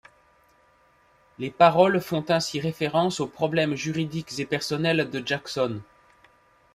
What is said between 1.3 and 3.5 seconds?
Les paroles font ainsi référence aux